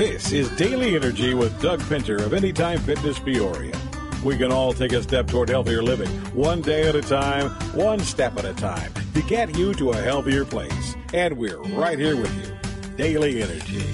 [0.00, 3.78] This is Daily Energy with Doug Pinter of Anytime Fitness Peoria.
[4.24, 8.00] We can all take a step toward healthier living, one day at a time, one
[8.00, 10.96] step at a time, to get you to a healthier place.
[11.12, 12.96] And we're right here with you.
[12.96, 13.84] Daily Energy.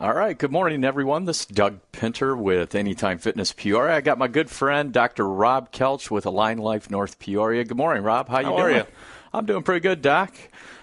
[0.00, 0.36] All right.
[0.36, 1.26] Good morning, everyone.
[1.26, 3.94] This is Doug Pinter with Anytime Fitness Peoria.
[3.94, 5.28] I got my good friend, Dr.
[5.28, 7.62] Rob Kelch with Align Life North Peoria.
[7.62, 8.28] Good morning, Rob.
[8.28, 8.74] How you How doing?
[8.74, 8.86] are you?
[9.32, 10.34] I'm doing pretty good, Doc.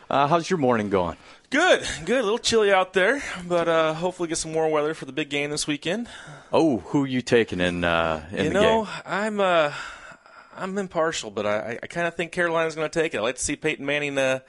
[0.10, 1.18] Uh, how's your morning going?
[1.56, 2.20] Good, good.
[2.20, 5.30] A little chilly out there, but uh, hopefully get some warm weather for the big
[5.30, 6.10] game this weekend.
[6.52, 8.94] Oh, who you taking in uh, in you the know, game?
[9.06, 9.72] I'm uh,
[10.58, 13.20] I'm impartial, but I, I kind of think Carolina's going to take it.
[13.20, 14.40] I like to see Peyton Manning uh,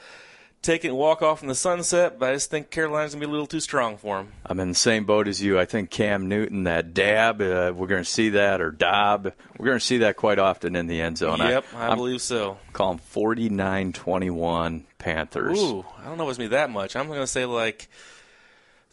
[0.67, 3.27] take it and walk off in the sunset, but I just think Carolina's going to
[3.27, 4.33] be a little too strong for him.
[4.45, 5.59] I'm in the same boat as you.
[5.59, 9.67] I think Cam Newton, that dab, uh, we're going to see that, or Dob, we're
[9.67, 11.39] going to see that quite often in the end zone.
[11.39, 12.59] yep, I, I'm believe so.
[12.73, 15.59] calling 49-21 Panthers.
[15.61, 16.97] Ooh, I don't know if it's me that much.
[16.97, 17.89] I'm going to say like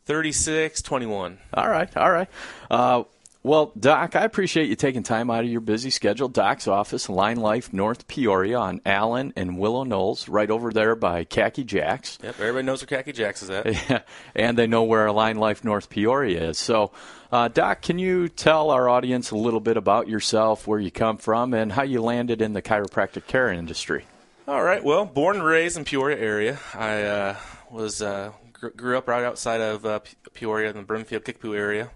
[0.07, 1.37] 36-21.
[1.53, 2.29] All right, all right.
[2.69, 3.03] Uh,
[3.43, 6.29] well, Doc, I appreciate you taking time out of your busy schedule.
[6.29, 11.25] Doc's office, Align Life North Peoria on Allen and Willow Knolls, right over there by
[11.25, 12.17] Khaki Jacks.
[12.23, 13.65] Yep, everybody knows where Khaki Jacks is at.
[13.65, 13.99] Yeah,
[14.35, 16.57] and they know where Align Life North Peoria is.
[16.57, 16.93] So,
[17.33, 21.17] uh, Doc, can you tell our audience a little bit about yourself, where you come
[21.17, 24.05] from, and how you landed in the chiropractic care industry?
[24.47, 24.81] All right.
[24.81, 26.59] Well, born and raised in Peoria area.
[26.73, 27.35] I uh,
[27.69, 29.99] was uh, gr- grew up right outside of uh,
[30.33, 31.91] Peoria in the Brimfield Kickapoo area.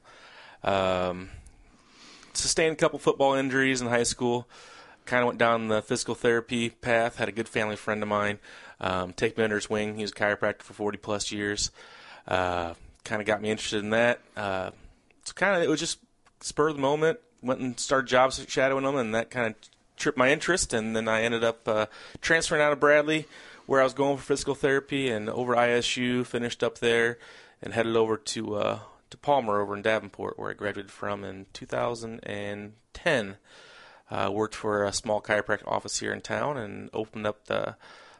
[0.63, 1.29] Um,
[2.37, 4.47] sustained a couple football injuries in high school.
[5.05, 7.17] Kind of went down the physical therapy path.
[7.17, 8.39] Had a good family friend of mine
[8.79, 9.95] um, take me under his wing.
[9.95, 11.71] He was a chiropractor for 40 plus years.
[12.27, 14.19] Uh, kind of got me interested in that.
[14.35, 14.71] Uh,
[15.23, 15.99] so kind of it was just
[16.41, 17.19] spur of the moment.
[17.41, 19.55] Went and started job shadowing them, and that kind of
[19.95, 20.73] tripped my interest.
[20.73, 21.85] And then I ended up uh,
[22.21, 23.25] transferring out of Bradley,
[23.65, 26.25] where I was going for physical therapy, and over ISU.
[26.25, 27.19] Finished up there,
[27.61, 28.79] and headed over to uh,
[29.09, 33.37] to Palmer over in Davenport, where I graduated from in 2010.
[34.09, 37.75] Uh, worked for a small chiropractic office here in town, and opened up the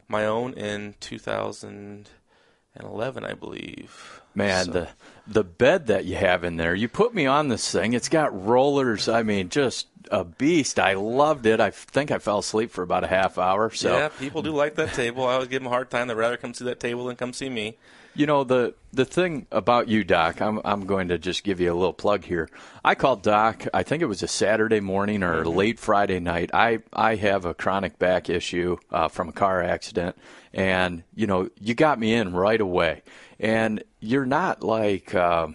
[0.10, 4.22] my own in 2011, I believe.
[4.36, 4.88] Man, So- the
[5.26, 7.94] the bed that you have in there, you put me on this thing.
[7.94, 9.10] It's got rollers.
[9.10, 10.80] I mean, just a beast.
[10.80, 11.60] I loved it.
[11.60, 13.70] I think I fell asleep for about a half hour.
[13.72, 15.26] So yeah, people do like that table.
[15.26, 16.08] I always give them a hard time.
[16.08, 17.78] They'd rather come see that table than come see me.
[18.18, 20.42] You know the the thing about you, Doc.
[20.42, 22.50] I'm I'm going to just give you a little plug here.
[22.84, 23.68] I called Doc.
[23.76, 26.50] I think it was a Saturday morning or late Friday night.
[26.52, 30.18] I I have a chronic back issue uh, from a car accident,
[30.52, 33.04] and you know you got me in right away.
[33.40, 35.14] And you're not like.
[35.14, 35.50] Uh,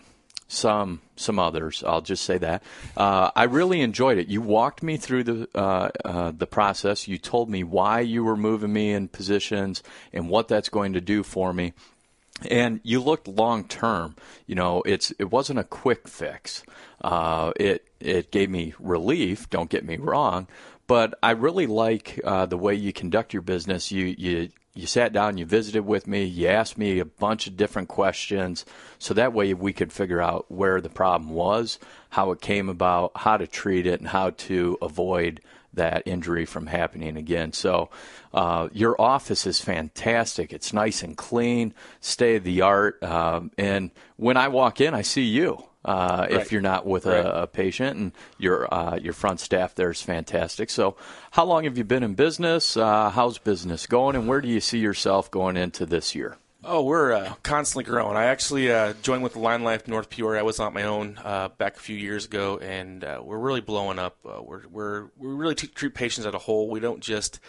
[0.46, 1.82] some some others.
[1.82, 2.62] I'll just say that
[2.94, 4.28] uh, I really enjoyed it.
[4.28, 7.08] You walked me through the uh, uh, the process.
[7.08, 11.00] You told me why you were moving me in positions and what that's going to
[11.00, 11.72] do for me
[12.50, 14.16] and you looked long term.
[14.46, 16.62] You know, it's it wasn't a quick fix.
[17.00, 19.50] Uh, it it gave me relief.
[19.50, 20.46] Don't get me wrong,
[20.86, 23.90] but I really like uh, the way you conduct your business.
[23.90, 27.58] You you you sat down, you visited with me, you asked me a bunch of
[27.58, 28.64] different questions,
[28.98, 33.12] so that way we could figure out where the problem was, how it came about,
[33.16, 35.42] how to treat it, and how to avoid
[35.74, 37.52] that injury from happening again.
[37.52, 37.90] So,
[38.34, 40.52] uh, your office is fantastic.
[40.52, 43.02] It's nice and clean, state of the art.
[43.02, 45.64] Um, and when I walk in, I see you.
[45.84, 46.40] Uh, Right.
[46.40, 47.24] If you're not with Right.
[47.24, 50.70] a, a patient, and your uh, your front staff there is fantastic.
[50.70, 50.96] So,
[51.32, 52.76] how long have you been in business?
[52.76, 56.36] Uh, how's business going, and where do you see yourself going into this year?
[56.64, 58.16] Oh, we're uh, constantly growing.
[58.16, 60.40] I actually uh, joined with Align Life North Peoria.
[60.40, 63.60] I was on my own uh, back a few years ago, and uh, we're really
[63.60, 64.16] blowing up.
[64.24, 66.70] Uh, we're we're we really t- treat patients as a whole.
[66.70, 67.40] We don't just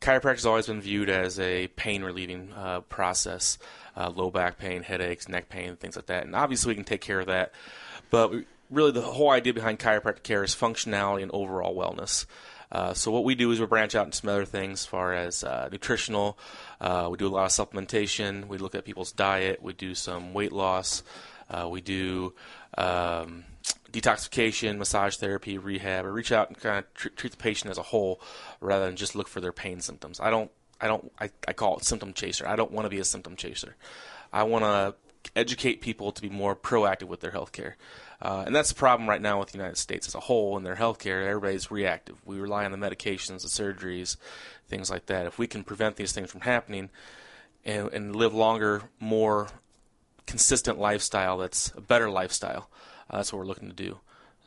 [0.00, 3.58] chiropractic has always been viewed as a pain relieving uh, process,
[3.94, 6.24] low back pain, headaches, neck pain, things like that.
[6.24, 7.52] And obviously, we can take care of that.
[8.10, 12.24] But we, really, the whole idea behind chiropractic care is functionality and overall wellness.
[12.70, 15.14] Uh, so what we do is we branch out into some other things as far
[15.14, 16.38] as uh, nutritional.
[16.80, 18.46] Uh, we do a lot of supplementation.
[18.48, 19.62] We look at people's diet.
[19.62, 21.02] We do some weight loss.
[21.48, 22.34] Uh, we do
[22.76, 23.44] um,
[23.92, 26.04] detoxification, massage therapy, rehab.
[26.04, 28.20] I reach out and kind of tr- treat the patient as a whole
[28.60, 30.20] rather than just look for their pain symptoms.
[30.20, 30.50] I don't.
[30.80, 31.10] I don't.
[31.18, 32.46] I, I call it symptom chaser.
[32.46, 33.76] I don't want to be a symptom chaser.
[34.32, 34.94] I want to
[35.34, 37.76] educate people to be more proactive with their health care.
[38.20, 40.62] Uh, and that's the problem right now with the United States as a whole in
[40.62, 41.26] their healthcare.
[41.26, 42.16] Everybody's reactive.
[42.24, 44.16] We rely on the medications, the surgeries,
[44.68, 45.26] things like that.
[45.26, 46.90] If we can prevent these things from happening
[47.64, 49.48] and, and live longer, more
[50.26, 52.70] consistent lifestyle, that's a better lifestyle.
[53.10, 53.98] Uh, that's what we're looking to do.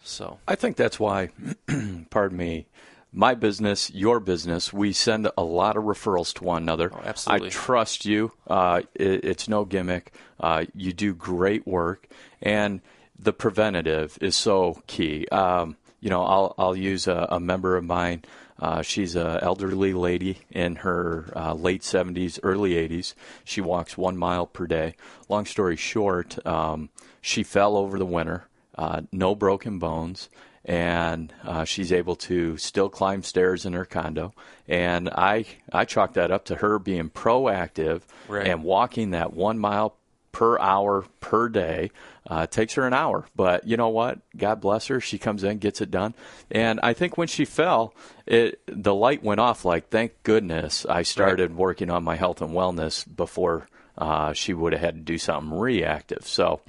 [0.04, 1.30] So I think that's why,
[2.10, 2.68] pardon me,
[3.12, 6.92] my business, your business, we send a lot of referrals to one another.
[6.94, 7.48] Oh, absolutely.
[7.48, 8.32] I trust you.
[8.48, 10.14] Uh, it, it's no gimmick.
[10.40, 12.08] Uh, you do great work,
[12.42, 12.82] and
[13.22, 15.28] the preventative is so key.
[15.32, 18.24] Um, you know, I'll I'll use a, a member of mine.
[18.58, 23.14] Uh, she's an elderly lady in her uh, late 70s, early 80s.
[23.46, 24.96] She walks one mile per day.
[25.30, 26.90] Long story short, um,
[27.22, 30.28] she fell over the winter, uh, no broken bones,
[30.66, 34.34] and uh, she's able to still climb stairs in her condo.
[34.68, 38.46] And I I chalk that up to her being proactive Right.
[38.48, 39.96] and walking that one mile
[40.32, 41.92] per hour per day.
[42.30, 44.20] Uh, it takes her an hour, but you know what?
[44.38, 45.02] God bless her.
[45.02, 46.14] She comes in, gets it done.
[46.52, 47.94] And I think when she fell,
[48.26, 49.66] it the light went off.
[49.66, 53.68] Like, thank goodness I started working on my health and wellness before
[53.98, 56.28] uh, she would have had to do something reactive.
[56.28, 56.62] So,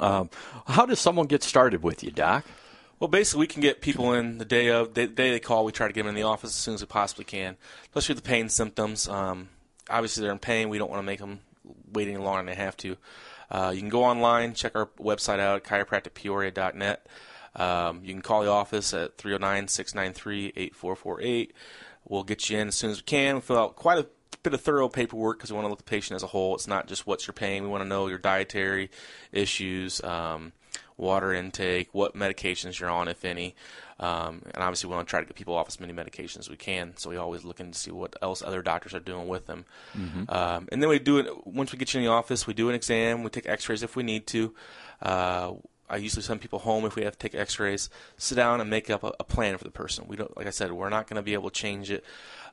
[0.00, 0.30] um,
[0.66, 2.44] how does someone get started with you, Doc?
[2.98, 5.64] Well, basically, we can get people in the day of the day they call.
[5.64, 8.14] We try to get them in the office as soon as we possibly can, especially
[8.14, 9.08] with the pain symptoms.
[9.08, 9.50] Um,
[9.88, 10.68] obviously, they're in pain.
[10.68, 11.40] We don't want to make them
[11.92, 12.96] wait any longer than they have to.
[13.50, 17.06] Uh, you can go online, check our website out, chiropracticpeoria.net.
[17.56, 21.50] Um, you can call the office at 309-693-8448.
[22.06, 23.36] We'll get you in as soon as we can.
[23.36, 24.06] We fill out quite a
[24.42, 26.54] bit of thorough paperwork because we want to look at the patient as a whole.
[26.54, 27.62] It's not just what's your pain.
[27.62, 28.90] We want to know your dietary
[29.32, 30.52] issues, um,
[30.96, 33.54] water intake, what medications you're on, if any.
[34.00, 36.48] Um, and obviously, we want to try to get people off as many medications as
[36.48, 36.96] we can.
[36.96, 39.64] So we always looking to see what else other doctors are doing with them.
[40.28, 42.46] Um, and then we do it once we get you in the office.
[42.46, 43.24] We do an exam.
[43.24, 44.54] We take X-rays if we need to.
[45.02, 45.52] Uh,
[45.90, 47.88] I usually send people home if we have to take X-rays.
[48.18, 50.04] Sit down and make up a, a plan for the person.
[50.06, 52.04] We don't, like I said, we're not going to be able to change it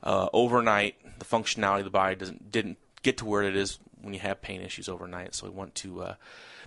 [0.02, 0.96] uh, overnight.
[1.18, 4.40] The functionality of the body doesn't didn't get to where it is when you have
[4.40, 5.34] pain issues overnight.
[5.34, 6.14] So we want to uh,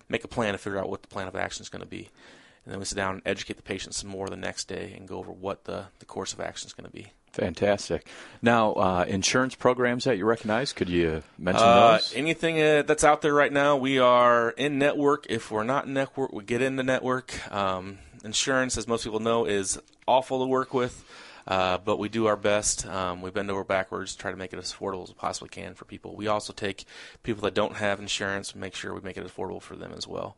[0.08, 2.08] make a plan to figure out what the plan of action is going to be,
[2.64, 5.08] and then we sit down and educate the patient some more the next day and
[5.08, 7.12] go over what the the course of action is going to be.
[7.32, 8.08] Fantastic.
[8.42, 12.12] Now, uh, insurance programs that you recognize, could you mention Uh, those?
[12.14, 15.26] anything uh, that's out there right now, we are in network.
[15.28, 17.32] If we're not in network, we get into network.
[17.52, 19.78] Um, insurance, as most people know, is
[20.08, 21.04] awful to work with,
[21.46, 22.84] uh, but we do our best.
[22.86, 25.50] Um, we bend over backwards, to try to make it as affordable as we possibly
[25.50, 26.16] can for people.
[26.16, 26.84] We also take
[27.22, 30.36] people that don't have insurance, make sure we make it affordable for them as well.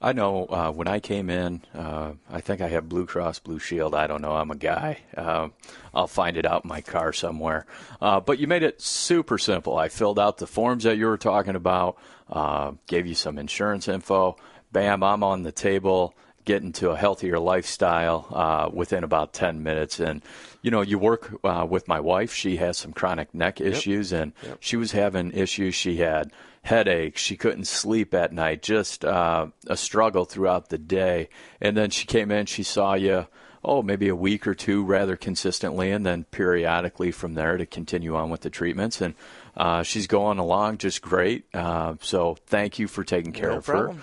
[0.00, 3.58] I know uh, when I came in, uh, I think I have Blue Cross Blue
[3.58, 3.96] Shield.
[3.96, 4.32] I don't know.
[4.32, 4.98] I'm a guy.
[5.16, 5.48] Uh,
[5.92, 7.66] I'll find it out in my car somewhere.
[8.00, 9.76] Uh, but you made it super simple.
[9.76, 11.98] I filled out the forms that you were talking about,
[12.30, 14.36] uh, gave you some insurance info.
[14.70, 16.14] Bam, I'm on the table,
[16.44, 19.98] getting to a healthier lifestyle uh, within about 10 minutes.
[19.98, 20.22] And,
[20.62, 22.32] you know, you work uh, with my wife.
[22.32, 25.74] She has some chronic neck issues, and she was having issues.
[25.74, 26.30] She had
[26.62, 27.20] headaches.
[27.20, 28.62] She couldn't sleep at night.
[28.62, 31.28] Just uh, a struggle throughout the day.
[31.60, 32.46] And then she came in.
[32.46, 33.26] She saw you.
[33.64, 38.14] Oh, maybe a week or two, rather consistently, and then periodically from there to continue
[38.14, 39.00] on with the treatments.
[39.00, 39.14] And
[39.56, 41.44] uh, she's going along just great.
[41.52, 43.72] Uh, so thank you for taking care No of her.
[43.72, 44.02] problem.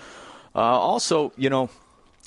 [0.54, 1.70] Uh, also, you know,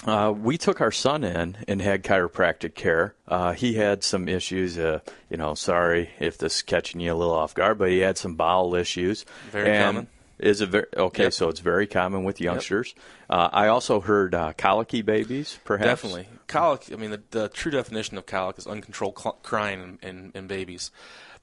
[0.06, 3.14] uh, we took our son in and had chiropractic care.
[3.28, 4.80] Uh, he had some issues.
[4.80, 5.00] Uh,
[5.30, 8.18] you know, sorry if this is catching you a little off guard, but he had
[8.18, 9.24] some bowel issues.
[9.52, 10.08] Very And common.
[10.39, 11.24] Is it very okay?
[11.24, 11.33] Yep.
[11.33, 12.95] So it's very common with youngsters.
[13.30, 16.01] Uh, I also heard uh, colicky babies, perhaps.
[16.01, 16.27] Definitely.
[16.47, 20.31] Colic, I mean, the, the true definition of colic is uncontrolled cl- crying in, in,
[20.33, 20.91] in babies.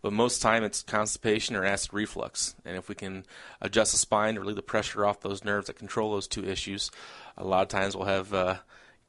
[0.03, 2.55] But most time it's constipation or acid reflux.
[2.65, 3.25] And if we can
[3.61, 6.91] adjust the spine to relieve the pressure off those nerves that control those two issues,
[7.37, 8.57] a lot of times we'll have uh,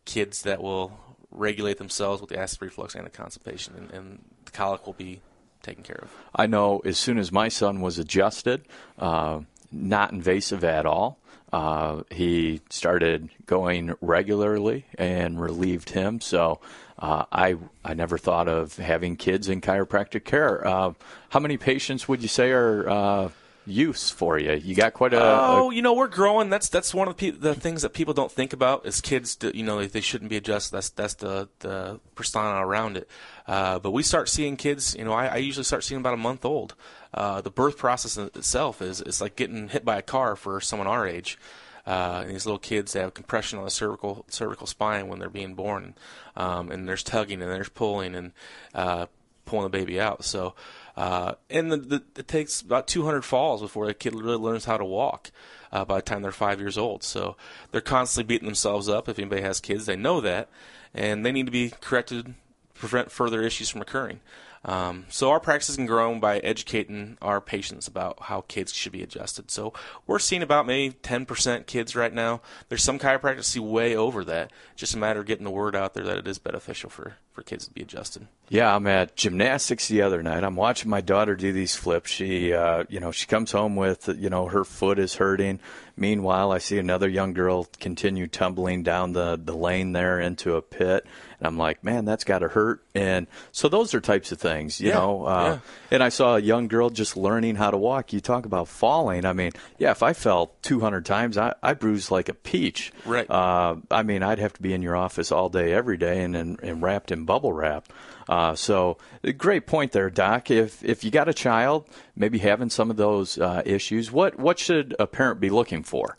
[0.05, 4.51] kids that will regulate themselves with the acid reflux and the constipation, and, and the
[4.51, 5.21] colic will be
[5.61, 6.09] taken care of.
[6.33, 8.65] I know as soon as my son was adjusted,
[8.97, 11.17] uh, not invasive at all.
[11.53, 16.19] Uh, he started going regularly and relieved him.
[16.19, 16.59] So
[16.99, 17.55] uh, I
[17.85, 20.65] I never thought of having kids in chiropractic care.
[20.67, 20.93] Uh,
[21.29, 23.29] how many patients would you say are uh,
[23.65, 24.53] use for you?
[24.53, 26.49] You got quite a, a Oh, you know, we're growing.
[26.49, 29.35] That's that's one of the, pe- the things that people don't think about is kids.
[29.35, 30.75] do- You know, they, they shouldn't be adjusted.
[30.75, 33.07] That's that's the the persona around it.
[33.47, 34.95] Uh, but we start seeing kids.
[34.95, 36.75] You know, I, I usually start seeing about a month old.
[37.13, 40.87] Uh, the birth process itself is is like getting hit by a car for someone
[40.87, 41.37] our age.
[41.85, 45.55] Uh, and these little kids have compression on the cervical cervical spine when they're being
[45.55, 45.95] born,
[46.35, 48.33] um, and there's tugging and there's pulling and
[48.75, 49.05] uh,
[49.45, 50.25] pulling the baby out.
[50.25, 50.53] So,
[50.97, 54.77] uh, and the, the, it takes about 200 falls before the kid really learns how
[54.77, 55.31] to walk.
[55.71, 57.35] Uh, by the time they're five years old, so
[57.71, 59.09] they're constantly beating themselves up.
[59.09, 60.49] If anybody has kids, they know that,
[60.93, 62.35] and they need to be corrected,
[62.77, 64.19] prevent further issues from occurring.
[64.65, 69.03] Um, so our practice has grown by educating our patients about how kids should be
[69.03, 69.49] adjusted.
[69.49, 69.73] So
[70.05, 72.41] we're seeing about maybe 10% kids right now.
[72.67, 74.51] There's some chiropractors see way over that.
[74.75, 77.43] Just a matter of getting the word out there that it is beneficial for, for
[77.43, 78.25] kids to be adjusted.
[78.49, 80.43] Yeah, I'm at gymnastics the other night.
[80.43, 82.09] I'm watching my daughter do these flips.
[82.09, 85.59] She, uh, you know, she comes home with, you know, her foot is hurting.
[85.97, 90.61] Meanwhile, I see another young girl continue tumbling down the, the lane there into a
[90.61, 91.05] pit.
[91.39, 92.81] And I'm like, man, that's got to hurt.
[92.95, 95.25] And so those are types of things, you Yeah, know.
[95.25, 95.59] Uh, yeah.
[95.91, 98.13] And I saw a young girl just learning how to walk.
[98.13, 99.25] You talk about falling.
[99.25, 102.93] I mean, yeah, if I fell 200 times, I, I bruised like a peach.
[103.05, 103.29] Right.
[103.29, 106.35] Uh, I mean, I'd have to be in your office all day, every day, and,
[106.35, 107.93] and, and wrapped in bubble wrap.
[108.27, 108.97] Uh, so,
[109.37, 110.49] great point there, Doc.
[110.49, 114.57] If if you got a child, maybe having some of those uh, issues, what what
[114.57, 116.17] should a parent be looking for?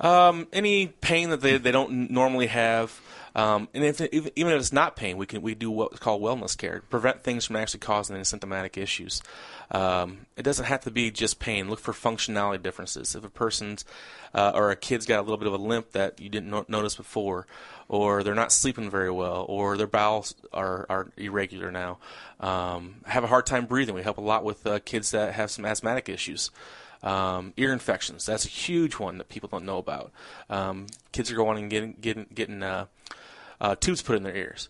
[0.00, 3.00] Um, any pain that they, they don't normally have,
[3.34, 6.22] um, and if even even if it's not pain, we can we do what's called
[6.22, 9.22] wellness care, prevent things from actually causing any symptomatic issues.
[9.70, 11.70] Um, it doesn't have to be just pain.
[11.70, 13.14] Look for functionality differences.
[13.14, 13.84] If a person's
[14.34, 16.66] uh, or a kid's got a little bit of a limp that you didn't no-
[16.68, 17.46] notice before,
[17.88, 21.98] or they're not sleeping very well, or their bowels are, are irregular now,
[22.40, 23.94] um, have a hard time breathing.
[23.94, 26.50] We help a lot with uh, kids that have some asthmatic issues.
[27.02, 28.26] Um, ear infections.
[28.26, 30.12] That's a huge one that people don't know about.
[30.48, 32.86] Um, kids are going and getting getting getting uh,
[33.60, 34.68] uh, tubes put in their ears.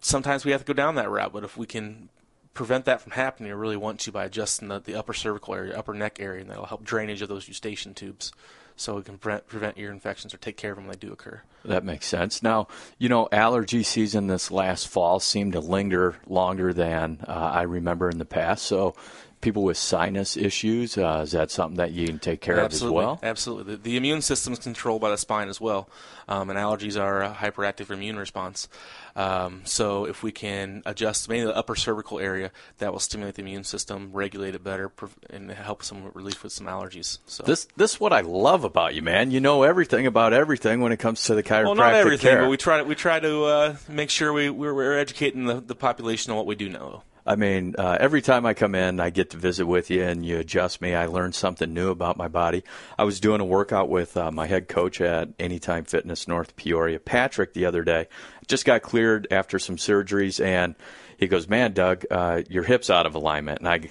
[0.00, 2.10] Sometimes we have to go down that route, but if we can
[2.54, 5.76] prevent that from happening, I really want to by adjusting the, the upper cervical area,
[5.76, 8.32] upper neck area, and that'll help drainage of those eustachian tubes,
[8.76, 11.12] so we can prevent, prevent ear infections or take care of them when they do
[11.12, 11.42] occur.
[11.64, 12.42] That makes sense.
[12.42, 17.62] Now, you know, allergy season this last fall seemed to linger longer than uh, I
[17.62, 18.64] remember in the past.
[18.64, 18.94] So,
[19.40, 23.02] people with sinus issues, uh, is that something that you can take care Absolutely, of
[23.02, 23.20] as well?
[23.22, 23.76] absolutely.
[23.76, 25.88] The, the immune system is controlled by the spine as well,
[26.28, 28.68] um, and allergies are a hyperactive immune response.
[29.16, 33.42] Um, so if we can adjust mainly the upper cervical area, that will stimulate the
[33.42, 34.92] immune system, regulate it better,
[35.30, 37.18] and help some relief with some allergies.
[37.26, 39.30] So This this is what I love about you, man.
[39.30, 42.42] You know everything about everything when it comes to the chiropractic well, not everything, care.
[42.42, 45.60] but we try to we try to uh, make sure we we're, we're educating the,
[45.60, 47.02] the population on what we do know.
[47.28, 50.24] I mean, uh, every time I come in, I get to visit with you and
[50.24, 50.94] you adjust me.
[50.94, 52.64] I learn something new about my body.
[52.96, 56.98] I was doing a workout with uh, my head coach at Anytime Fitness North Peoria,
[56.98, 58.08] Patrick, the other day.
[58.46, 60.74] Just got cleared after some surgeries, and
[61.18, 63.90] he goes, "Man, Doug, uh, your hip's out of alignment." And I,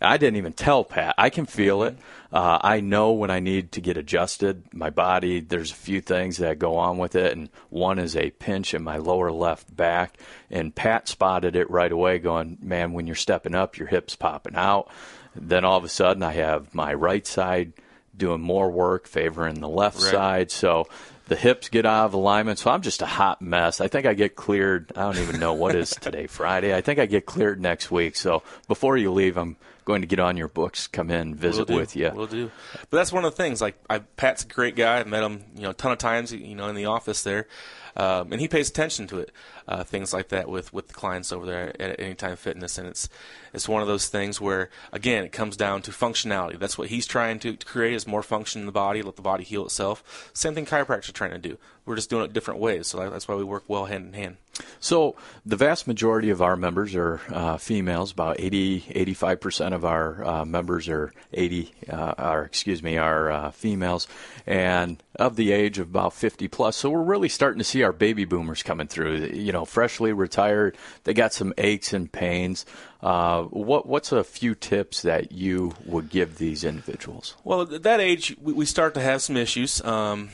[0.00, 1.14] I didn't even tell Pat.
[1.16, 1.96] I can feel it.
[2.32, 4.62] Uh, I know when I need to get adjusted.
[4.72, 8.30] My body, there's a few things that go on with it, and one is a
[8.30, 10.16] pinch in my lower left back.
[10.50, 14.56] And Pat spotted it right away, going, "Man, when you're stepping up, your hips popping
[14.56, 14.88] out."
[15.36, 17.74] Then all of a sudden, I have my right side
[18.16, 20.10] doing more work, favoring the left Right.
[20.10, 20.50] side.
[20.50, 20.86] So
[21.28, 22.58] the hips get out of alignment.
[22.58, 23.80] So I'm just a hot mess.
[23.80, 24.90] I think I get cleared.
[24.96, 26.74] I don't even know what is today, Friday.
[26.74, 28.16] I think I get cleared next week.
[28.16, 31.76] So before you leave, I'm going to get on your books, come in, visit Will
[31.76, 32.10] with you.
[32.14, 32.50] We'll do.
[32.90, 33.60] But that's one of the things.
[33.60, 35.00] Like, I, Pat's a great guy.
[35.00, 37.48] I've met him, you know, a ton of times, you know, in the office there,
[37.96, 39.32] um, and he pays attention to it.
[39.68, 43.08] Uh, things like that with with the clients over there at Anytime Fitness, and it's
[43.54, 46.58] it's one of those things where again it comes down to functionality.
[46.58, 49.22] That's what he's trying to, to create is more function in the body, let the
[49.22, 50.30] body heal itself.
[50.34, 51.58] Same thing chiropractors are trying to do.
[51.86, 54.36] We're just doing it different ways, so that's why we work well hand in hand.
[54.80, 55.16] So
[55.46, 58.12] the vast majority of our members are uh, females.
[58.12, 63.30] About 80, 85 percent of our uh, members are 80, uh, are excuse me, are
[63.30, 64.06] uh, females,
[64.46, 66.76] and of the age of about 50 plus.
[66.76, 69.30] So we're really starting to see our baby boomers coming through.
[69.32, 72.66] You know, freshly retired, they got some aches and pains.
[73.00, 77.36] Uh, what what's a few tips that you would give these individuals?
[77.42, 79.82] Well, at that age, we, we start to have some issues.
[79.84, 80.30] Um,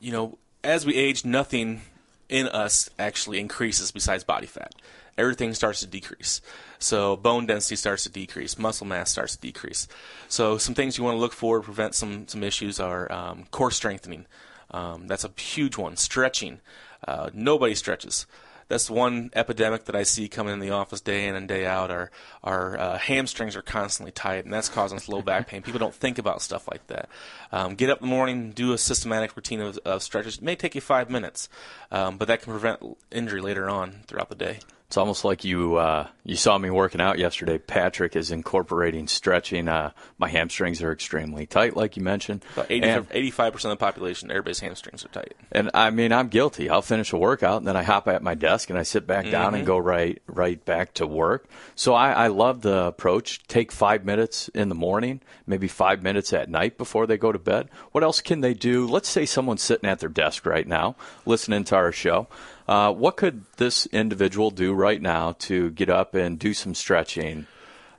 [0.00, 1.82] you know, as we age, nothing
[2.28, 4.74] in us actually increases besides body fat.
[5.16, 6.40] Everything starts to decrease.
[6.78, 9.88] So bone density starts to decrease, muscle mass starts to decrease.
[10.28, 13.46] So some things you want to look for to prevent some some issues are um,
[13.50, 14.26] core strengthening.
[14.70, 15.96] Um, that's a huge one.
[15.96, 16.60] Stretching.
[17.06, 18.26] Uh, nobody stretches
[18.68, 21.90] that's one epidemic that I see coming in the office day in and day out.
[21.90, 22.10] Our
[22.44, 25.62] our uh, hamstrings are constantly tight, and that's causing us low back pain.
[25.62, 27.08] People don't think about stuff like that.
[27.50, 30.36] Um, get up in the morning, do a systematic routine of, of stretches.
[30.36, 31.48] It may take you five minutes,
[31.90, 34.58] um, but that can prevent injury later on throughout the day.
[34.88, 37.58] It's almost like you uh, you saw me working out yesterday.
[37.58, 39.68] Patrick is incorporating stretching.
[39.68, 42.42] Uh, my hamstrings are extremely tight, like you mentioned.
[42.54, 45.34] About 85 percent of the population, everybody's hamstrings are tight.
[45.52, 46.70] And I mean, I'm guilty.
[46.70, 49.28] I'll finish a workout and then I hop at my desk and I sit back
[49.30, 51.50] down and go right right back to work.
[51.74, 53.42] So I, I love the approach.
[53.46, 57.38] Take five minutes in the morning, maybe five minutes at night before they go to
[57.38, 57.68] bed.
[57.92, 58.86] What else can they do?
[58.86, 62.26] Let's say someone's sitting at their desk right now, listening to our show.
[62.68, 67.46] Uh, what could this individual do right now to get up and do some stretching?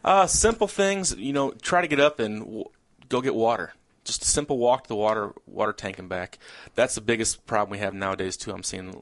[0.05, 2.69] Uh, simple things, you know, try to get up and w-
[3.09, 3.73] go get water.
[4.05, 6.38] Just a simple walk to the water water tank and back.
[6.75, 8.51] That's the biggest problem we have nowadays too.
[8.51, 9.01] I'm seeing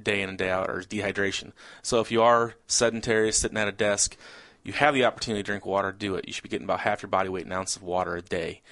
[0.00, 1.52] day in and day out, or dehydration.
[1.82, 4.16] So if you are sedentary, sitting at a desk,
[4.62, 5.92] you have the opportunity to drink water.
[5.92, 6.26] Do it.
[6.26, 8.62] You should be getting about half your body weight in ounce of water a day.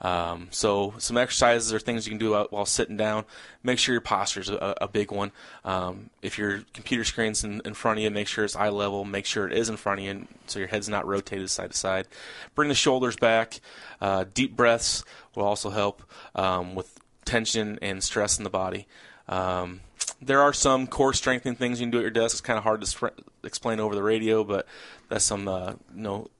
[0.00, 3.24] Um, so some exercises or things you can do while sitting down.
[3.62, 5.30] Make sure your posture is a, a, big one.
[5.62, 9.04] Um, if your computer screen's in, in, front of you, make sure it's eye level.
[9.04, 11.76] Make sure it is in front of you, so your head's not rotated side to
[11.76, 12.08] side.
[12.54, 13.60] Bring the shoulders back.
[14.00, 15.04] Uh, deep breaths
[15.34, 16.02] will also help
[16.34, 18.86] um, with tension and stress in the body.
[19.28, 19.80] Um,
[20.22, 22.34] there are some core strengthening things you can do at your desk.
[22.34, 24.66] It's kind of hard to sp- explain over the radio, but
[25.08, 26.30] that's some uh, you know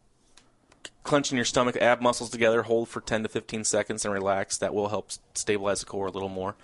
[1.11, 4.57] clenching your stomach, ab muscles together, hold for 10 to 15 seconds, and relax.
[4.57, 6.55] That will help stabilize the core a little more.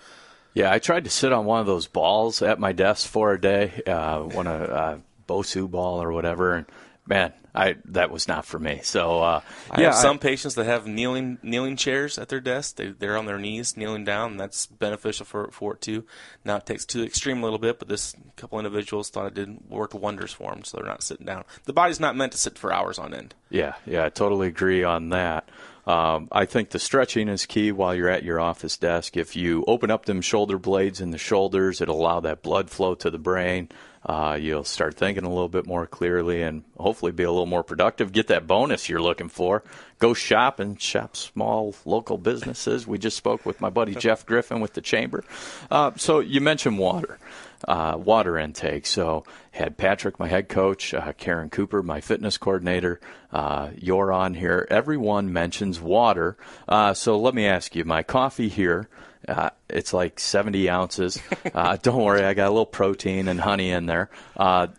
[0.53, 3.41] Yeah, I tried to sit on one of those balls at my desk for a
[3.41, 6.65] day, uh, one a uh, Bosu ball or whatever, and
[7.07, 8.81] man, I that was not for me.
[8.83, 12.39] So uh, I yeah, have some I, patients that have kneeling kneeling chairs at their
[12.39, 12.75] desk.
[12.75, 16.05] They they're on their knees kneeling down, and that's beneficial for for it too.
[16.45, 19.33] Now it takes to the extreme a little bit, but this couple individuals thought it
[19.33, 21.45] did work wonders for them, so they're not sitting down.
[21.65, 23.33] The body's not meant to sit for hours on end.
[23.49, 25.49] Yeah, yeah, I totally agree on that.
[25.87, 29.15] Um, I think the stretching is key while you're at your office desk.
[29.15, 32.93] If you open up them shoulder blades in the shoulders, it'll allow that blood flow
[32.95, 33.69] to the brain.
[34.07, 37.63] Uh, you'll start thinking a little bit more clearly and hopefully be a little more
[37.63, 38.13] productive.
[38.13, 39.63] Get that bonus you're looking for.
[39.99, 42.87] Go shop and shop small local businesses.
[42.87, 45.25] We just spoke with my buddy Jeff Griffin with the Chamber.
[45.69, 47.19] Uh, so you mentioned water
[47.67, 48.85] uh, water intake.
[48.85, 52.99] So had Patrick, my head coach, uh, Karen Cooper, my fitness coordinator.
[53.31, 54.67] Uh, you're on here.
[54.69, 56.37] Everyone mentions water.
[56.67, 58.89] Uh, so let me ask you, my coffee here.
[59.27, 61.19] Uh, it's like 70 ounces.
[61.53, 64.11] Uh, don't worry, I got a little protein and honey in there.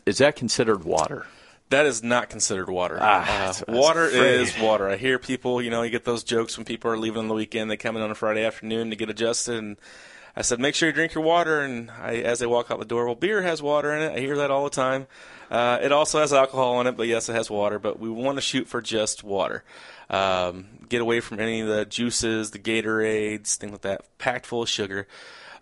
[0.06, 1.26] is that considered water?
[1.70, 2.98] That is not considered water.
[3.00, 4.88] Ah, uh, water is water.
[4.88, 7.34] I hear people, you know, you get those jokes when people are leaving on the
[7.34, 7.70] weekend.
[7.70, 9.76] They come in on a Friday afternoon to get adjusted, and
[10.38, 11.62] I said, make sure you drink your water.
[11.62, 14.12] And I, as they walk out the door, well, beer has water in it.
[14.16, 15.08] I hear that all the time.
[15.50, 17.80] Uh, it also has alcohol in it, but yes, it has water.
[17.80, 19.64] But we want to shoot for just water.
[20.08, 24.62] Um, get away from any of the juices, the Gatorades, things like that, packed full
[24.62, 25.08] of sugar.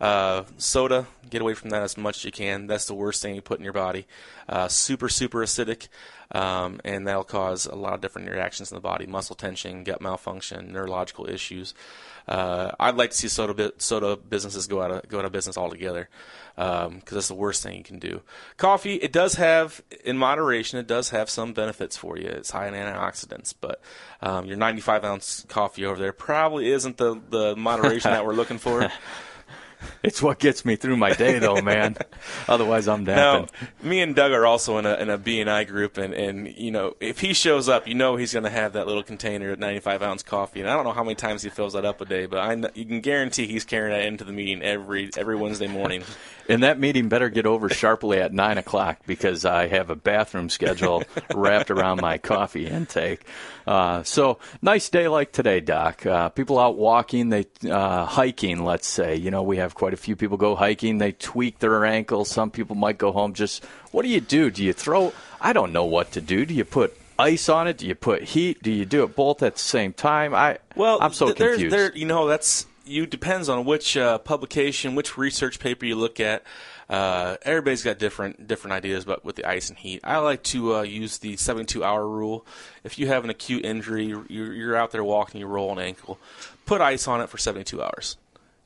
[0.01, 2.67] Uh, soda, get away from that as much as you can.
[2.67, 4.07] That's the worst thing you put in your body.
[4.49, 5.89] Uh, super, super acidic,
[6.33, 10.01] um, and that'll cause a lot of different reactions in the body muscle tension, gut
[10.01, 11.75] malfunction, neurological issues.
[12.29, 15.57] Uh, I'd like to see soda soda businesses go out of go out of business
[15.57, 16.09] altogether
[16.57, 18.23] because um, that's the worst thing you can do.
[18.57, 22.27] Coffee, it does have in moderation, it does have some benefits for you.
[22.27, 23.81] It's high in antioxidants, but
[24.23, 28.59] um, your 95 ounce coffee over there probably isn't the the moderation that we're looking
[28.59, 28.91] for.
[30.03, 31.97] it's what gets me through my day, though, man.
[32.49, 33.17] Otherwise, I'm down.
[33.17, 33.47] Now,
[33.83, 36.97] me and Doug are also in a in a BNI group, and and you know,
[37.01, 40.03] if he shows up, you know he's going to have that little container of 95
[40.03, 42.27] ounce coffee, and I don't know how many times he fills that up a day,
[42.27, 46.03] but I you can guarantee he's carrying that into the meeting every every Wednesday morning.
[46.49, 50.49] and that meeting better get over sharply at nine o'clock because I have a bathroom
[50.49, 51.03] schedule
[51.35, 53.27] wrapped around my coffee intake.
[53.67, 56.07] Uh, so nice day like today, Doc.
[56.07, 58.65] Uh, people out walking, they uh, hiking.
[58.65, 60.99] Let's say you know we have quite a few people go hiking.
[60.99, 62.25] They tweak their ankle.
[62.25, 63.35] Some people might go home.
[63.35, 64.51] Just what do you do?
[64.51, 65.13] Do you throw?
[65.41, 66.47] I don't know what to do.
[66.47, 67.79] Do you put ice on it?
[67.79, 68.63] Do you put heat?
[68.63, 70.35] Do you do it both at the same time?
[70.35, 71.75] I well, I'm so th- confused.
[71.75, 76.21] There, you know, that's you depends on which uh, publication, which research paper you look
[76.21, 76.43] at.
[76.89, 80.01] Uh, everybody's got different different ideas about with the ice and heat.
[80.05, 82.47] I like to uh, use the 72 hour rule.
[82.85, 86.19] If you have an acute injury, you're, you're out there walking, you roll an ankle,
[86.65, 88.17] put ice on it for 72 hours.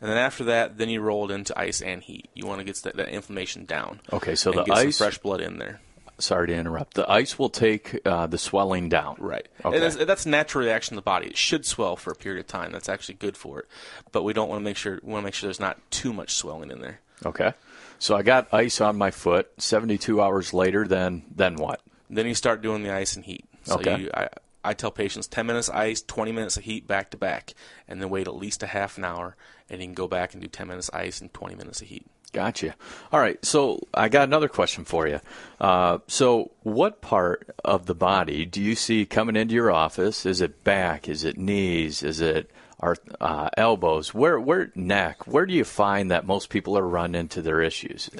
[0.00, 2.30] And then after that, then you roll it into ice and heat.
[2.34, 4.00] You want to get that, that inflammation down.
[4.12, 5.80] Okay, so the ice, fresh blood in there.
[6.18, 6.94] Sorry to interrupt.
[6.94, 9.16] The ice will take uh, the swelling down.
[9.18, 9.46] Right.
[9.64, 9.76] Okay.
[9.76, 11.28] And that's, that's a natural reaction of the body.
[11.28, 12.72] It should swell for a period of time.
[12.72, 13.68] That's actually good for it.
[14.12, 16.12] But we don't want to make sure we want to make sure there's not too
[16.12, 17.00] much swelling in there.
[17.24, 17.52] Okay.
[17.98, 19.50] So I got ice on my foot.
[19.58, 21.80] 72 hours later, then then what?
[22.08, 23.44] Then you start doing the ice and heat.
[23.64, 24.00] So okay.
[24.00, 24.28] You, I,
[24.64, 27.54] I tell patients 10 minutes ice, 20 minutes of heat back to back,
[27.88, 29.36] and then wait at least a half an hour,
[29.70, 32.06] and you can go back and do 10 minutes ice and 20 minutes of heat.
[32.32, 32.76] Gotcha.
[33.12, 33.44] All right.
[33.44, 35.20] So I got another question for you.
[35.60, 40.24] Uh, so, what part of the body do you see coming into your office?
[40.24, 41.08] Is it back?
[41.08, 42.04] Is it knees?
[42.04, 42.48] Is it
[42.80, 47.14] our uh, elbows, where where neck, where do you find that most people are run
[47.14, 48.10] into their issues?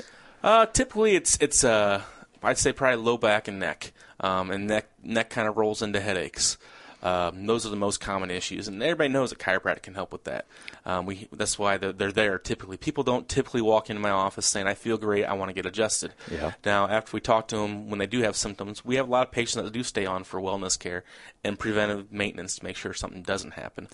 [0.42, 2.02] Uh, typically, it's it's uh,
[2.42, 6.00] I'd say probably low back and neck, um, and neck neck kind of rolls into
[6.00, 6.58] headaches.
[7.02, 10.24] Um, those are the most common issues, and everybody knows that chiropractic can help with
[10.24, 10.46] that.
[10.84, 12.38] Um, we that's why they're, they're there.
[12.38, 15.54] Typically, people don't typically walk into my office saying, "I feel great, I want to
[15.54, 16.52] get adjusted." Yeah.
[16.64, 19.26] Now, after we talk to them when they do have symptoms, we have a lot
[19.26, 21.04] of patients that do stay on for wellness care
[21.42, 23.88] and preventive maintenance to make sure something doesn't happen.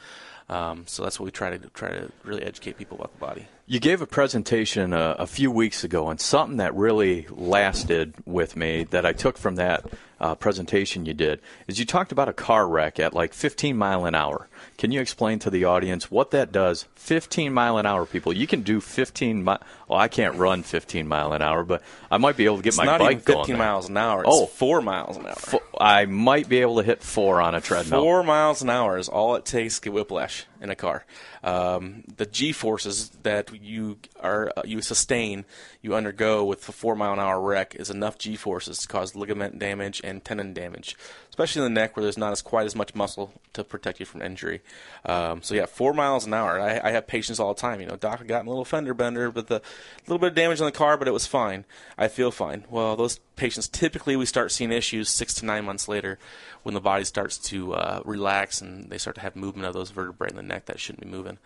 [0.48, 3.46] Um, so that's what we try to try to really educate people about the body.
[3.66, 8.54] You gave a presentation a, a, few weeks ago, and something that really lasted with
[8.54, 9.84] me that I took from that
[10.20, 14.04] uh, presentation you did is you talked about a car wreck at like 15 mile
[14.04, 14.48] an hour.
[14.78, 16.86] Can you explain to the audience what that does?
[16.94, 18.32] 15 mile an hour, people.
[18.32, 19.60] You can do 15 mile.
[19.88, 22.70] Well, I can't run 15 mile an hour, but I might be able to get
[22.70, 23.58] it's my bike even 15 going.
[23.58, 24.20] miles an hour.
[24.22, 25.34] It's oh, four miles an hour.
[25.36, 28.02] Four, I might be able to hit four on a treadmill.
[28.02, 31.04] Four miles an hour is all it takes to get whiplash in a car.
[31.44, 35.44] Um, the G forces that you are uh, you sustain,
[35.82, 39.14] you undergo with a four mile an hour wreck is enough G forces to cause
[39.14, 40.96] ligament damage and tendon damage,
[41.28, 44.06] especially in the neck where there's not as quite as much muscle to protect you
[44.06, 44.62] from injury.
[45.04, 46.60] Um, so yeah, four miles an hour.
[46.60, 47.80] I, I, have patients all the time.
[47.80, 49.62] You know, doc, I got a little fender bender, but the
[50.06, 51.64] little bit of damage on the car, but it was fine.
[51.98, 52.64] I feel fine.
[52.70, 56.18] Well, those patients typically we start seeing issues six to nine months later
[56.62, 59.90] when the body starts to uh, relax and they start to have movement of those
[59.90, 61.38] vertebrae in the neck that shouldn't be moving.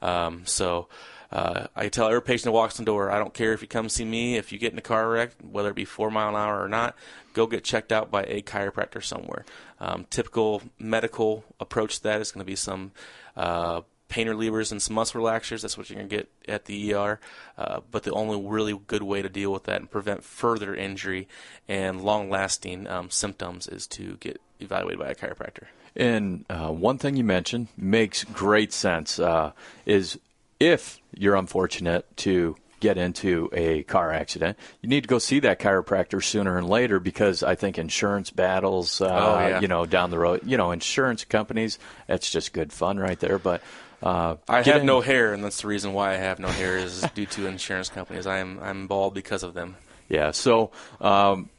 [0.00, 0.88] Um, so
[1.32, 3.68] uh, I tell every patient that walks in the door, I don't care if you
[3.68, 6.28] come see me, if you get in a car wreck, whether it be four mile
[6.28, 6.94] an hour or not,
[7.32, 9.44] go get checked out by a chiropractor somewhere.
[9.80, 12.92] Um, typical medical approach to that is going to be some
[13.36, 15.62] uh, pain relievers and some muscle relaxers.
[15.62, 17.20] That's what you're going to get at the ER.
[17.56, 21.28] Uh, but the only really good way to deal with that and prevent further injury
[21.68, 25.66] and long lasting um, symptoms is to get evaluated by a chiropractor.
[25.96, 29.52] And uh, one thing you mentioned makes great sense uh,
[29.86, 30.18] is
[30.58, 35.58] if you're unfortunate to get into a car accident, you need to go see that
[35.58, 39.60] chiropractor sooner and later because I think insurance battles, uh, oh, yeah.
[39.60, 43.38] you know, down the road, you know, insurance companies, that's just good fun right there.
[43.38, 43.62] But
[44.04, 46.76] uh, I have in, no hair, and that's the reason why I have no hair
[46.76, 48.26] is due to insurance companies.
[48.26, 49.76] I am I'm bald because of them.
[50.08, 50.30] Yeah.
[50.30, 50.70] So.
[51.00, 51.50] Um,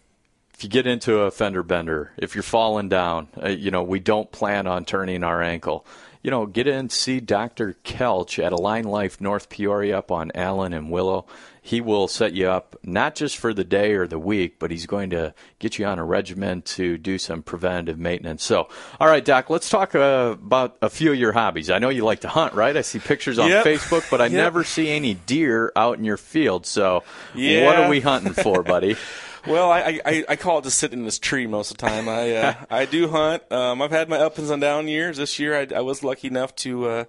[0.53, 3.99] if you get into a fender bender, if you're falling down, uh, you know, we
[3.99, 5.86] don't plan on turning our ankle
[6.25, 7.77] you know, get in see Dr.
[7.84, 11.27] Kelch at Align Life North Peoria up on Allen and Willow.
[11.65, 14.86] He will set you up not just for the day or the week, but he's
[14.86, 18.43] going to get you on a regimen to do some preventative maintenance.
[18.43, 21.71] So, all right, Doc, let's talk uh, about a few of your hobbies.
[21.71, 22.78] I know you like to hunt, right?
[22.78, 23.65] I see pictures on yep.
[23.65, 24.34] Facebook, but I yep.
[24.34, 26.67] never see any deer out in your field.
[26.67, 27.65] So, yeah.
[27.65, 28.95] what are we hunting for, buddy?
[29.47, 32.10] Well, I, I, I call it just sitting in this tree most of the time.
[32.10, 33.43] I uh, I do hunt.
[33.51, 35.17] Um, I've had my ups and down years.
[35.17, 37.04] This year, I, I was lucky enough to uh,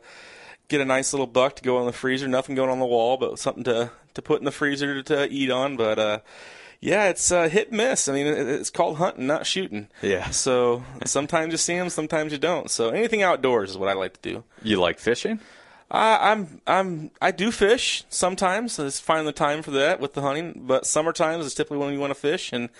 [0.68, 2.28] get a nice little buck to go in the freezer.
[2.28, 5.50] Nothing going on the wall, but something to to put in the freezer to, eat
[5.50, 5.76] on.
[5.76, 6.18] But uh,
[6.80, 8.08] yeah, it's uh, hit and miss.
[8.08, 9.88] I mean, it's called hunting, not shooting.
[10.02, 10.30] Yeah.
[10.30, 12.70] So sometimes you see them, sometimes you don't.
[12.70, 14.44] So anything outdoors is what I like to do.
[14.62, 15.40] You like fishing?
[15.88, 18.78] Uh, I'm I'm I do fish sometimes.
[18.78, 20.62] It's find the time for that with the hunting.
[20.66, 22.70] But summer times is typically when you want to fish, and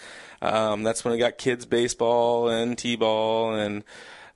[0.42, 3.84] um, that's when we got kids baseball and t-ball and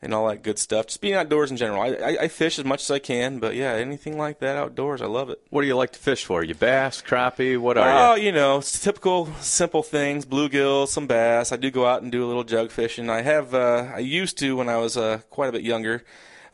[0.02, 0.86] and all that good stuff.
[0.86, 1.82] Just being outdoors in general.
[1.82, 5.02] I, I, I fish as much as I can, but yeah, anything like that outdoors,
[5.02, 5.40] I love it.
[5.50, 6.42] What do you like to fish for?
[6.42, 7.58] You bass, crappie?
[7.58, 8.26] What are oh, you?
[8.26, 11.52] you know, typical simple things: bluegill, some bass.
[11.52, 13.10] I do go out and do a little jug fishing.
[13.10, 16.04] I have uh, I used to when I was uh, quite a bit younger.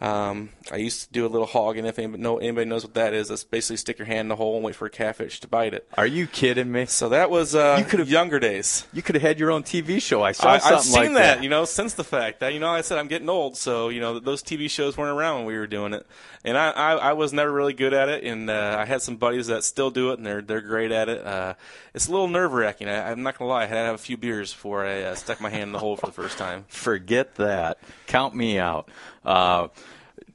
[0.01, 1.87] Um, I used to do a little hogging.
[1.87, 4.37] If anybody, know, anybody knows what that is, that's basically stick your hand in the
[4.37, 5.89] hole and wait for a catfish to bite it.
[5.97, 6.87] Are you kidding me?
[6.87, 8.87] So that was uh, you younger days.
[8.93, 10.23] You could have had your own TV show.
[10.23, 12.61] I saw I, something I've seen like that, You know, since the fact that you
[12.61, 15.47] know, I said I'm getting old, so you know those TV shows weren't around when
[15.47, 16.07] we were doing it,
[16.45, 19.17] and I I, I was never really good at it, and uh, I had some
[19.17, 21.25] buddies that still do it, and they're they're great at it.
[21.25, 21.55] Uh,
[21.95, 22.89] it's a little nerve wracking.
[22.89, 25.41] I'm not gonna lie, I had to have a few beers before I uh, stuck
[25.41, 26.65] my hand in the hole for the first time.
[26.69, 27.79] Forget that.
[28.07, 28.89] Count me out.
[29.27, 29.69] Uh,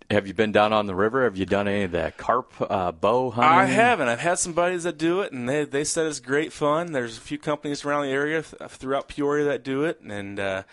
[0.10, 1.24] have you been down on the river?
[1.24, 3.60] Have you done any of that carp uh, bow hunting?
[3.60, 4.10] I haven't.
[4.10, 6.92] I've had some buddies that do it, and they they said it's great fun.
[6.92, 10.64] There's a few companies around the area th- throughout Peoria that do it, and uh,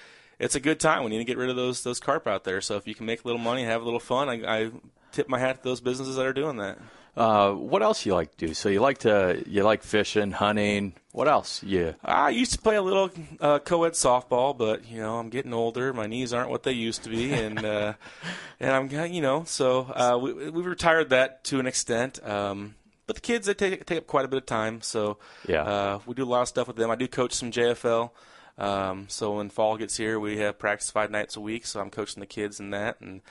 [0.40, 1.04] it's a good time.
[1.04, 2.61] We need to get rid of those those carp out there.
[2.61, 4.70] So if you can make a little money, have a little fun, I, I
[5.12, 6.78] tip my hat to those businesses that are doing that.
[7.16, 8.55] Uh, what else you like to do?
[8.55, 10.94] So you like to you like fishing, hunting.
[11.12, 11.62] What else?
[11.64, 11.92] Yeah.
[12.05, 15.92] I used to play a little uh, co-ed softball, but you know I'm getting older.
[15.92, 17.94] My knees aren't what they used to be, and uh,
[18.61, 22.25] and I'm you know so uh, we we retired that to an extent.
[22.27, 25.18] Um, but the kids they take take up quite a bit of time, so
[25.49, 26.90] yeah, uh, we do a lot of stuff with them.
[26.90, 28.11] I do coach some JFL.
[28.59, 31.64] Um, so when fall gets here, we have practice five nights a week.
[31.64, 33.23] So I'm coaching the kids in that, and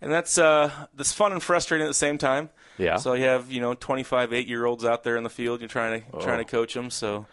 [0.00, 2.50] and that's uh, that's fun and frustrating at the same time.
[2.78, 2.96] Yeah.
[2.96, 5.60] So you have you know 25 eight year olds out there in the field.
[5.60, 6.20] You're trying to oh.
[6.20, 6.90] trying to coach them.
[6.90, 7.26] So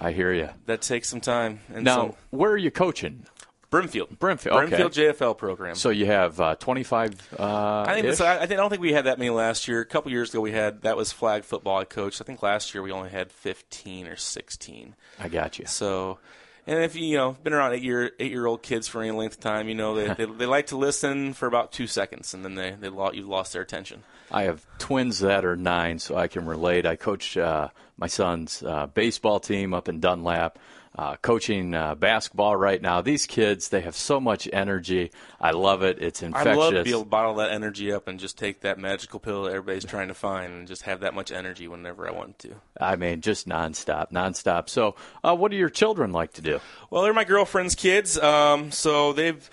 [0.00, 0.48] I hear you.
[0.66, 1.60] That takes some time.
[1.72, 3.26] And now, some, where are you coaching?
[3.68, 4.18] Brimfield.
[4.18, 4.68] Brimfield, okay.
[4.68, 5.74] Brimfield JFL program.
[5.74, 7.34] So you have uh, 25.
[7.38, 8.12] Uh, I think ish?
[8.12, 9.80] this, I, I I don't think we had that many last year.
[9.80, 12.20] A couple years ago, we had that was flag football I coached.
[12.20, 14.94] I think last year we only had 15 or 16.
[15.18, 15.66] I got you.
[15.66, 16.18] So,
[16.66, 19.34] and if you know been around eight year eight year old kids for any length
[19.34, 22.44] of time, you know they, they they like to listen for about two seconds, and
[22.44, 24.02] then they they lo- you've lost their attention.
[24.30, 26.84] I have twins that are nine, so I can relate.
[26.84, 30.58] I coach uh, my son's uh, baseball team up in Dunlap.
[30.98, 33.02] Uh, coaching uh, basketball right now.
[33.02, 35.10] These kids, they have so much energy.
[35.38, 35.98] I love it.
[36.00, 36.52] It's infectious.
[36.52, 39.20] I'd love to be able to bottle that energy up and just take that magical
[39.20, 42.38] pill that everybody's trying to find, and just have that much energy whenever I want
[42.38, 42.54] to.
[42.80, 44.70] I mean, just nonstop, nonstop.
[44.70, 46.60] So, uh, what do your children like to do?
[46.88, 49.50] Well, they're my girlfriend's kids, um, so they've.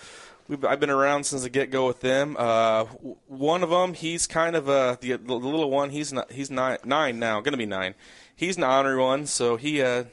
[0.48, 2.36] We've, I've been around since the get go with them.
[2.38, 2.84] Uh,
[3.28, 5.90] one of them, he's kind of uh, the, the little one.
[5.90, 6.34] He's not.
[6.34, 7.40] He's nine, nine now.
[7.40, 7.96] Going to be nine.
[8.36, 10.04] He's an honorary one, so he uh,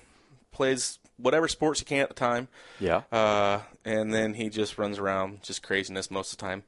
[0.52, 2.48] plays whatever sports he can at the time.
[2.78, 3.02] Yeah.
[3.12, 6.62] Uh, and then he just runs around, just craziness most of the time.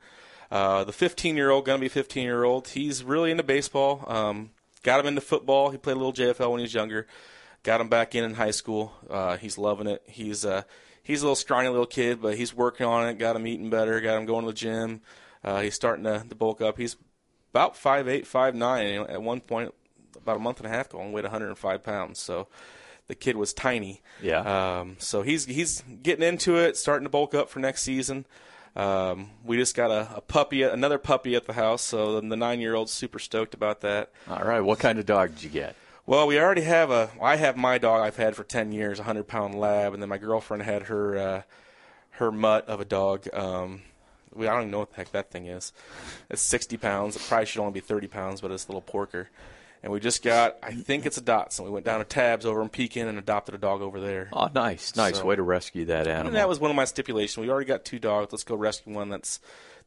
[0.50, 4.04] Uh, the 15 year old, gonna be 15 year old, he's really into baseball.
[4.06, 4.50] Um,
[4.82, 5.70] got him into football.
[5.70, 7.06] He played a little JFL when he was younger.
[7.62, 8.92] Got him back in in high school.
[9.08, 10.02] Uh, he's loving it.
[10.06, 10.62] He's uh,
[11.02, 13.18] he's a little scrawny little kid, but he's working on it.
[13.18, 14.00] Got him eating better.
[14.00, 15.00] Got him going to the gym.
[15.44, 16.76] Uh, he's starting to, to bulk up.
[16.76, 16.96] He's
[17.50, 18.86] about five eight, five nine.
[18.86, 19.72] And at one point,
[20.16, 22.20] about a month and a half ago, he weighed 105 pounds.
[22.20, 22.48] So
[23.12, 24.00] the kid was tiny.
[24.22, 24.40] Yeah.
[24.80, 28.24] Um, so he's he's getting into it, starting to bulk up for next season.
[28.74, 32.58] Um, we just got a, a puppy, another puppy at the house, so the nine
[32.58, 34.12] year old's super stoked about that.
[34.30, 34.62] All right.
[34.62, 35.76] What kind of dog did you get?
[36.06, 37.10] Well, we already have a.
[37.20, 40.08] I have my dog I've had for ten years, a hundred pound lab, and then
[40.08, 41.42] my girlfriend had her uh,
[42.12, 43.28] her mutt of a dog.
[43.34, 43.82] Um,
[44.34, 45.74] we, I don't even know what the heck that thing is.
[46.30, 47.16] It's sixty pounds.
[47.16, 49.28] It probably should only be thirty pounds, but it's a little porker.
[49.82, 51.64] And we just got, I think it's a Dachshund.
[51.66, 54.28] We went down to TAPS over in Pekin and adopted a dog over there.
[54.32, 56.28] Oh, nice, nice So- way to rescue that animal.
[56.28, 57.44] And that was one of my stipulations.
[57.44, 58.32] We already got two dogs.
[58.32, 59.40] Let's go rescue one that's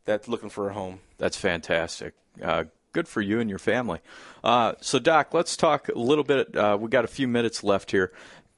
[0.04, 1.00] that's looking for a home.
[1.18, 2.14] That's fantastic.
[2.44, 4.00] Uh, good for you and your family.
[4.44, 6.56] Uh, so, Doc, let's talk a little bit.
[6.56, 8.12] Uh, we got a few minutes left here.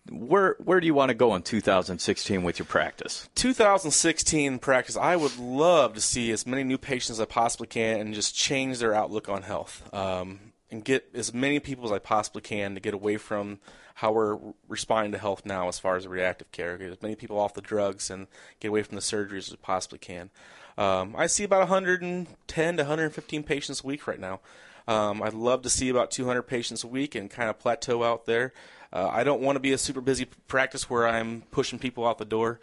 [0.09, 3.29] Where where do you want to go in 2016 with your practice?
[3.35, 7.99] 2016 practice, I would love to see as many new patients as I possibly can
[7.99, 9.87] and just change their outlook on health.
[9.93, 13.59] Um, and get as many people as I possibly can to get away from
[13.95, 16.77] how we're responding to health now as far as reactive care.
[16.77, 18.27] Get as many people off the drugs and
[18.59, 20.29] get away from the surgeries as we possibly can.
[20.77, 24.39] Um, I see about 110 to 115 patients a week right now.
[24.87, 28.25] Um, I'd love to see about 200 patients a week and kind of plateau out
[28.25, 28.53] there.
[28.93, 32.19] Uh, I don't want to be a super busy practice where I'm pushing people out
[32.19, 32.59] the door.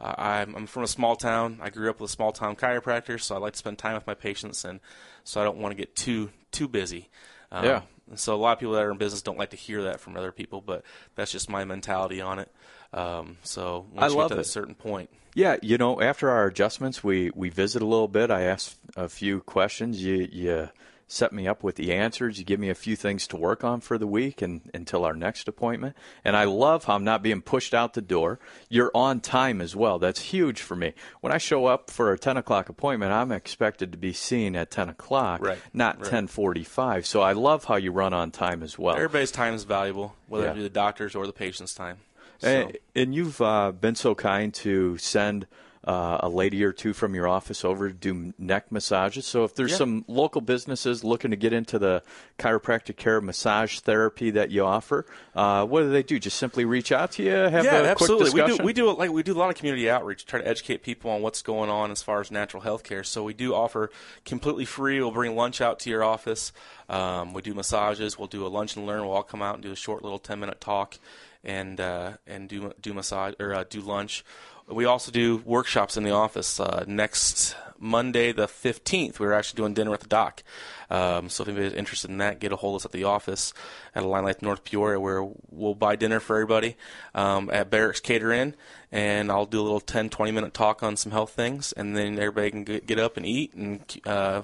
[0.00, 1.60] Uh, I'm, I'm from a small town.
[1.62, 4.06] I grew up with a small town chiropractor, so I like to spend time with
[4.06, 4.80] my patients, and
[5.22, 7.08] so I don't want to get too too busy.
[7.52, 7.82] Um, Yeah.
[8.16, 10.16] so a lot of people that are in business don't like to hear that from
[10.16, 10.82] other people, but
[11.14, 12.50] that's just my mentality on it.
[12.92, 14.44] Um, so I once you love get to it.
[14.44, 18.30] that certain point, Yeah, you know, after our adjustments, we we visit a little bit.
[18.30, 20.02] I asked a few questions.
[20.02, 20.68] You you
[21.12, 22.38] set me up with the answers.
[22.38, 25.12] You give me a few things to work on for the week and until our
[25.12, 25.94] next appointment.
[26.24, 28.38] And I love how I'm not being pushed out the door.
[28.70, 29.98] You're on time as well.
[29.98, 30.94] That's huge for me.
[31.20, 34.70] When I show up for a 10 o'clock appointment, I'm expected to be seen at
[34.70, 36.10] 10 o'clock, Right, not right.
[36.10, 37.04] 10:45.
[37.04, 38.96] So I love how you run on time as well.
[38.96, 40.52] everybody's time is valuable, whether Yeah.
[40.52, 41.98] it be the doctor's or the patient's time.
[42.38, 45.46] So, And, and you've uh, been so kind to send
[45.84, 49.26] uh, a lady or two from your office over to do neck massages.
[49.26, 49.78] So if there's Yeah.
[49.78, 52.02] some local businesses looking to get into the
[52.38, 56.20] chiropractic care massage therapy that you offer, uh, what do they do?
[56.20, 58.30] Just simply reach out to you, have yeah, a absolutely.
[58.30, 60.46] quick We do we do like we do a lot of community outreach, try to
[60.46, 63.02] educate people on what's going on as far as natural health care.
[63.02, 63.90] So we do offer
[64.24, 65.00] completely free.
[65.00, 66.52] We'll bring lunch out to your office.
[66.88, 68.18] Um, we do massages.
[68.18, 69.00] We'll do a lunch and learn.
[69.00, 70.98] We'll all come out and do a short little ten minute talk,
[71.42, 74.24] and uh, and do do massage or uh, do lunch.
[74.68, 76.58] We also do workshops in the office.
[76.60, 80.42] Uh, next Monday, the 15th, we're actually doing dinner at the dock.
[80.88, 83.52] Um, so if anybody's interested in that, get a hold of us at the office
[83.94, 86.76] at Align Life North Peoria, where we'll buy dinner for everybody
[87.14, 88.54] um, at Barracks Cater Inn,
[88.92, 92.18] and I'll do a little 10, 20 minute talk on some health things, and then
[92.18, 93.54] everybody can get, get up and eat.
[93.54, 94.42] And uh,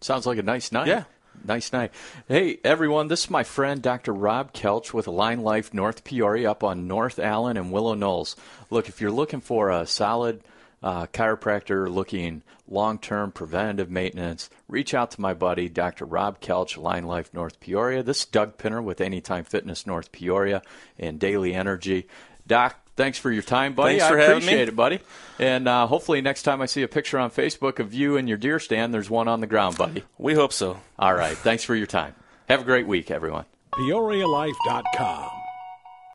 [0.00, 0.86] Sounds like a nice night.
[0.86, 1.04] Yeah.
[1.44, 1.92] Nice night.
[2.28, 4.12] Hey, everyone, this is my friend Dr.
[4.12, 8.36] Rob Kelch with Align Life North Peoria up on North Allen and Willow Knolls.
[8.68, 10.42] Look, if you're looking for a solid
[10.82, 16.04] uh, chiropractor looking long term preventative maintenance, reach out to my buddy, Dr.
[16.04, 18.02] Rob Kelch, Align Life North Peoria.
[18.02, 20.60] This is Doug Pinter with Anytime Fitness North Peoria
[20.98, 22.06] and Daily Energy.
[22.46, 23.98] Doc, thanks for your time, buddy.
[23.98, 24.44] Thanks for I having me.
[24.44, 25.00] appreciate it, buddy.
[25.38, 28.36] And uh, hopefully, next time I see a picture on Facebook of you and your
[28.36, 30.04] deer stand, there's one on the ground, buddy.
[30.18, 30.78] we hope so.
[30.98, 31.36] All right.
[31.36, 32.14] Thanks for your time.
[32.48, 33.46] Have a great week, everyone.
[33.72, 35.39] PeoriaLife.com.